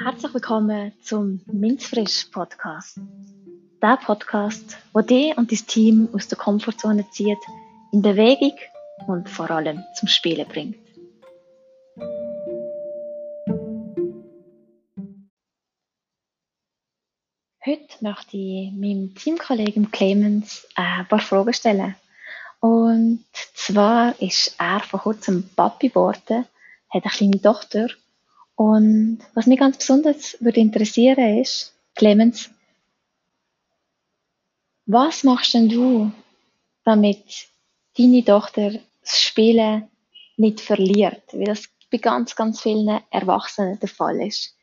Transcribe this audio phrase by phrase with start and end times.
[0.00, 3.00] Herzlich willkommen zum Minzfrisch Podcast.
[3.82, 7.38] Der Podcast, wo dich und dein Team aus der Komfortzone zieht,
[7.90, 8.56] in Bewegung
[9.08, 10.76] und vor allem zum Spielen bringt.
[17.66, 21.96] Heute möchte ich meinem Teamkollegen Clemens ein paar Fragen stellen.
[22.60, 23.24] Und
[23.54, 26.46] zwar ist er vor kurzem Papi geworden,
[26.88, 27.88] hat eine kleine Tochter
[28.58, 32.50] und was mich ganz besonders würde interessieren ist, Clemens,
[34.84, 36.10] was machst denn du,
[36.82, 37.22] damit
[37.96, 39.88] deine Tochter das Spielen
[40.36, 41.22] nicht verliert?
[41.30, 44.56] Wie das bei ganz, ganz vielen Erwachsenen der Fall ist.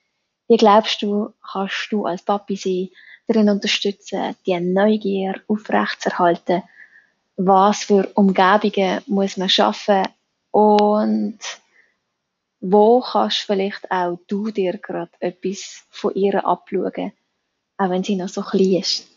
[0.50, 2.92] Wie glaubst du, kannst du als Papi sie
[3.28, 6.64] darin unterstützen, die Neugier aufrechtzuerhalten?
[7.38, 10.04] Was für Umgebungen muss man schaffen?
[10.52, 11.40] Und
[12.68, 17.12] wo kannst vielleicht auch du dir gerade etwas von ihr abschauen,
[17.78, 19.08] auch wenn sie noch so klein ist.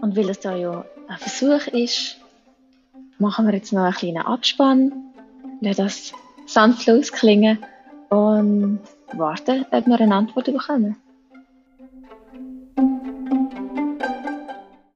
[0.00, 2.16] Und weil es da ja ein Versuch ist,
[3.18, 5.12] machen wir jetzt noch einen kleinen Abspann,
[5.60, 6.12] lassen das
[6.46, 7.58] sanftlos klingen
[8.08, 8.80] und
[9.12, 10.96] warten, ob wir eine Antwort bekommen.